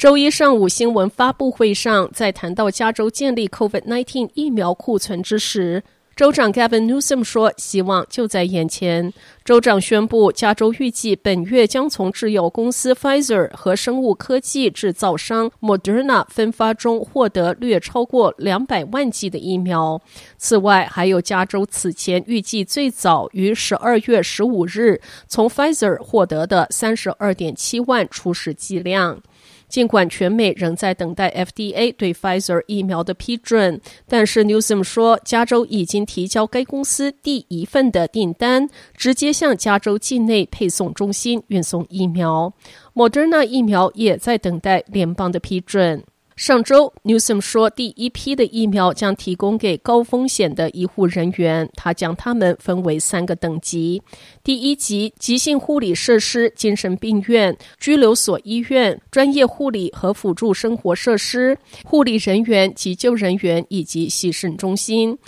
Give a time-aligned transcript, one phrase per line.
[0.00, 5.84] 周一上午新闻发布会上，在谈到加州建立 COVID-19 疫苗库存之时，
[6.16, 9.12] 州长 Gavin Newsom 说：“希望就在眼前。”
[9.44, 20.00] 州长宣布，加州预计本月将从制药公司 Pfizer 和生物科技制造商 Moderna 分发中获得略超过两百万剂的疫苗。
[20.38, 24.98] 此外，还有加州此前预计最早于十二月十五日
[25.28, 29.20] 从 Pfizer 获得的三十二点七万初始剂量。
[29.70, 42.52] 尽管全美仍在等待 FDA 对 Pfizer 疫苗的批准，但是 Newsom 说，加州已经提交该公司第一份的订单，直接向加州境内配送中心运送疫苗。
[42.94, 46.04] Moderna 疫苗也在等待联邦的批准。
[46.40, 51.68] 上周，Newsom 说，第一批的疫苗将提供给高风险的医护人员。
[51.76, 54.02] 他将他们分为三个等级：
[54.42, 65.18] 第一级，急性护理设施、精神病院、拘留所、医院、专业护理和辅助生活设施、护理人员、急救人员以及洗肾中心。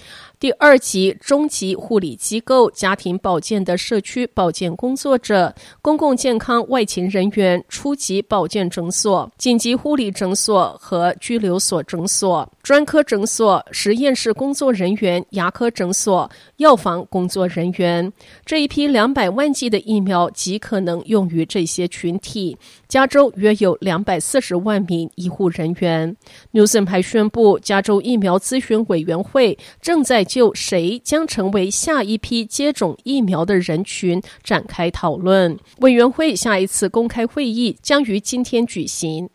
[0.42, 18.12] 第二级中级护理机构、家庭保健的社区保健工作者、公共健康外勤人员、初级保健诊所、紧急护理诊所和拘留所诊所、专科诊所、实验室工作人员、牙科诊所、药房工作人员。
[18.44, 22.58] 这一批两百万剂的疫苗极可能用于这些群体。
[22.92, 26.14] 加州约有两百四十万名医护人员。
[26.52, 35.58] News 还宣布，加州疫苗咨询委员会正在就谁将成为下一批接种疫苗的人群展开讨论。
[35.78, 39.30] 委员会下一次公开会议将于今天举行。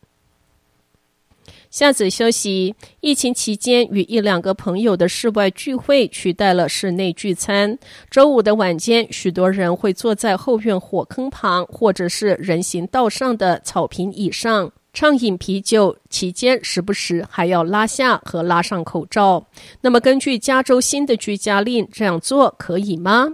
[1.77, 7.77] 下次休息：疫情期间与一两个朋友的室外聚会取代了室内聚餐。
[8.09, 14.71] 周五的晚间，许多人会坐在后院火坑旁，或者是人行道上的草坪椅上。
[14.97, 19.45] 畅饮啤酒期间，时不时还要拉下和拉上口罩。
[19.81, 23.27] 那么，根据加州新的居家令，这样做可以吗？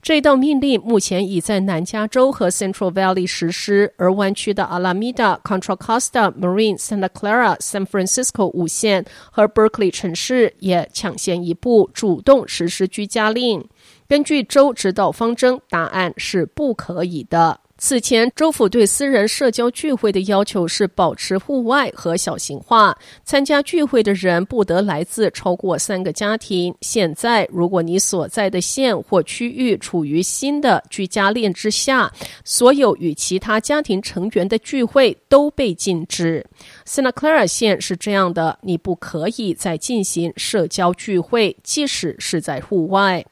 [0.00, 13.68] 这道命令目前已在南加州和 Central Valley 实施，而湾区的 Alameda、Contra Costa、Marine、Santa Clara、San Francisco 五县和 Berkeley 城市也抢先一步，主动实施居家令。
[14.06, 17.58] 根据州指导方针，答案是不可以的。
[17.80, 22.92] 此前，州府对私人社交聚会的要求是保持户外和小型化，
[23.24, 26.74] 参加聚会的人不得来自超过三个家庭。
[26.80, 32.12] 现在，如果你所在的县或区域处于新的居家令之下，
[32.44, 36.44] 所有与其他家庭成员的聚会都被禁止。
[36.84, 43.24] Santa Clara 县是这样的，你不可以再进行社交聚会，即使是在户外。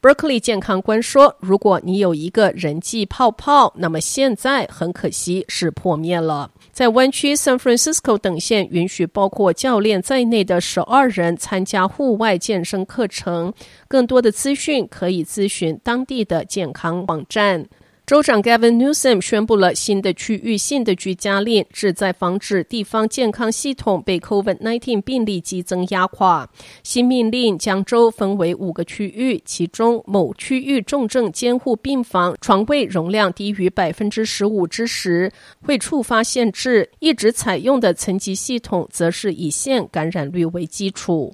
[0.00, 13.52] Berkeley 健康官说：“如果你有一个人际泡泡，那么现在很可惜是破灭了。”在湾区 San Francisco 等县允许包括教练在内的十二人参加户外健身课程。
[13.86, 17.66] 更多的资讯可以咨询当地的健康网站。
[18.10, 26.50] 州长 Gavin Newsom 宣布了新的区域性的居家令，旨在防止地方健康系统被 COVID-19 病例激增压垮。
[26.82, 35.30] 新命令将州分为五个区域，其中某区域重症监护病房床位容量低于百分之十五之时，
[35.62, 36.90] 会触发限制。
[36.98, 41.32] 一直采用的层级系统则是以县感染率为基础。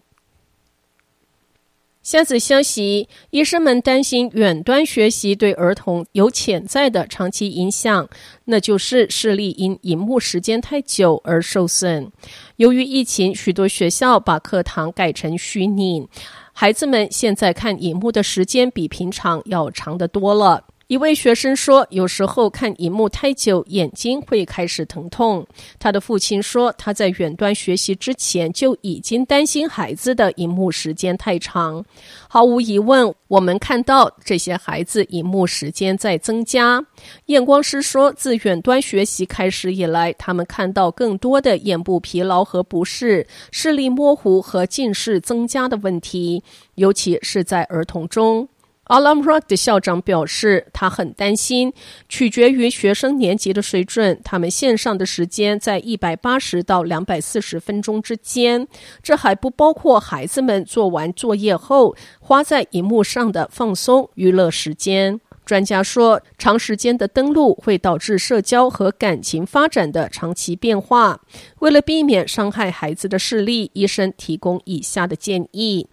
[2.07, 8.09] 下次消息，医生们担心远端学习对儿童有潜在的长期影响，
[8.45, 12.13] 那就是视力因荧幕时间太久而受损。
[12.59, 16.07] 由于疫情，许多学校把课堂改成虚拟，
[16.53, 20.63] 孩子们现在看荧幕的时间比平常要长得多了。
[20.89, 25.45] 一位学生说：“有时候看荧幕太久，眼睛会开始疼痛。”
[25.81, 31.85] 他的父亲说：“他在远端学习之前就已经担心孩子的荧幕时间太长。”
[32.31, 36.81] 毫无疑问，我们看到这些孩子荧幕时间在增加。
[37.25, 46.45] 验光师说：“自远端学习开始以来，他们看到更多的眼部疲劳和不适、视力模糊和近视增加的问题，
[46.77, 48.49] 尤其是在儿童中。”
[48.87, 51.73] Alam Rock 的校长表示，他很担心，
[52.09, 58.69] 取决于学生年级的水准，他们线上的时间在一百八十到两百四十分钟之间。
[59.03, 65.21] 这还不包括孩子们做完作业后花在荧幕上的放松娱乐时间。
[65.45, 71.21] 专家说，长时间的登录会导致社交和感情发展的长期变化。
[71.61, 75.87] 为了避免伤害孩子的视力，医生提供以下的建议：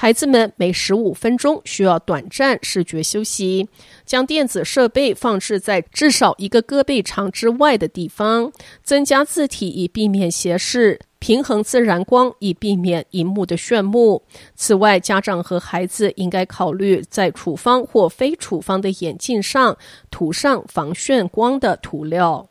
[0.00, 3.68] 孩子们每十五分钟需要短暂视觉休息，
[4.06, 8.52] 将电子设备放置在至少一个胳膊长之外的地方，
[8.84, 11.00] 增加字体以避免斜视。
[11.18, 14.22] 平衡自然光，以避免荧幕的炫目。
[14.54, 19.76] 此外，家长和孩子应该考虑在处方或非处方的眼镜上
[20.12, 22.48] 涂上防眩光的涂料。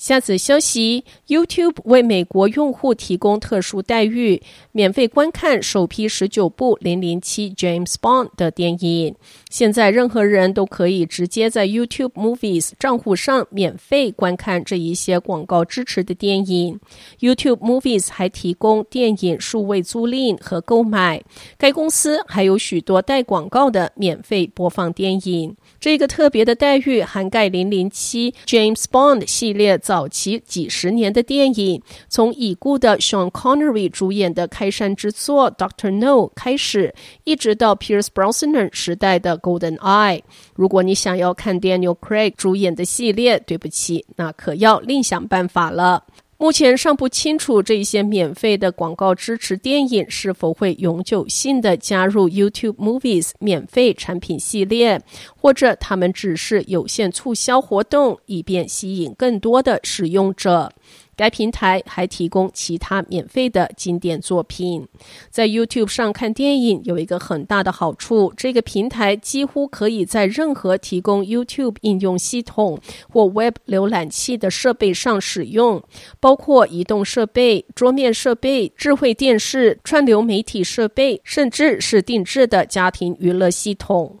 [0.00, 4.40] 下次消息：YouTube 为美国用户提供特殊待遇，
[4.72, 9.14] 免费观看首批十九部《零零七 James Bond》的电影。
[9.50, 16.80] 现在，任何人都可以直接在 YouTube Movies 账户上免费观看这一些广告支持的电影。
[17.18, 21.22] YouTube Movies 还提供电影数位租赁和购买。
[21.58, 25.54] 该公司还有许多带广告的免费播放电影。
[25.80, 29.78] 这个特别的待遇涵盖《零零七 James Bond》系列。
[29.78, 36.94] 早期几十年的电影，从已故的 Sean Connery 主演的开山之作《Doctor No》开始，
[37.24, 40.18] 一直到 Pierce Brosnan 时代的《Golden Eye》。
[40.54, 46.04] 如果你想要看 Daniel Craig 主演的系列，对不起，那可要另想办法了。
[46.42, 55.02] 目前尚不清楚这些免费的广告支持电影是否会永久性的加入 YouTube Movies 免费产品系列，
[55.36, 60.72] 或者他们只是有限促销活动，以便吸引更多的使用者。
[61.16, 64.86] 该平台还提供其他免费的经典作品。
[65.30, 72.78] 在 YouTube 上看电影有一个很大的好处，这个平台几乎可以在任何提供 YouTube 应用系统
[73.08, 75.82] 或 Web 浏览器的设备上使用，
[76.18, 84.20] 包括移动设备、桌面设备、智慧电视、串流媒体设备，甚至是定制的家庭娱乐系统。